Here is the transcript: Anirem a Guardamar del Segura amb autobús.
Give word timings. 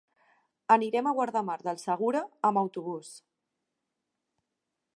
Anirem 0.75 1.09
a 1.09 1.13
Guardamar 1.19 1.57
del 1.67 1.77
Segura 1.83 2.23
amb 2.49 2.61
autobús. 2.63 3.13